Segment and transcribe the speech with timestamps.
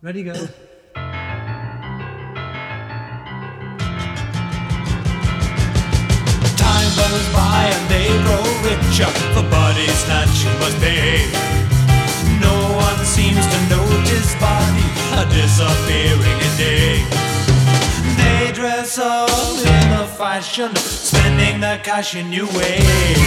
[0.00, 0.32] Ready, go.
[0.32, 0.46] Time
[6.94, 9.10] goes by and they grow richer.
[9.34, 11.26] For body snatching must pay.
[12.38, 14.86] No one seems to notice body
[15.18, 17.02] are disappearing a day.
[18.18, 19.28] They dress up
[19.58, 23.18] in a fashion, spending their cash in new ways.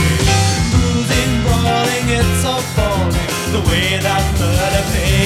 [0.72, 5.21] Boozing, brawling, it's appalling the way that murder pays.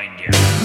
[0.00, 0.59] Behind you.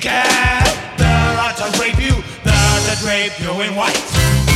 [0.00, 0.22] Care,
[0.96, 2.14] they're out to rape you.
[2.44, 4.47] They're to drape you in white.